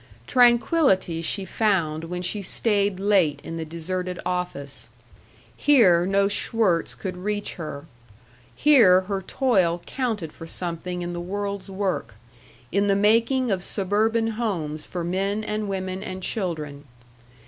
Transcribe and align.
Tranquillity 0.25 1.21
she 1.21 1.45
found 1.45 2.05
when 2.05 2.23
she 2.23 2.41
stayed 2.41 2.99
late 2.99 3.39
in 3.43 3.57
the 3.57 3.63
deserted 3.65 4.19
office. 4.25 4.89
Here 5.55 6.05
no 6.07 6.27
Schwirtz 6.27 6.95
could 6.95 7.17
reach 7.17 7.53
her. 7.53 7.85
Here 8.55 9.01
her 9.01 9.21
toil 9.21 9.83
counted 9.85 10.33
for 10.33 10.47
something 10.47 11.03
in 11.03 11.13
the 11.13 11.21
world's 11.21 11.69
work 11.69 12.15
in 12.71 12.87
the 12.87 12.95
making 12.95 13.51
of 13.51 13.63
suburban 13.63 14.29
homes 14.41 14.87
for 14.87 15.03
men 15.03 15.43
and 15.43 15.67
women 15.69 16.01
and 16.01 16.23
children. 16.23 16.85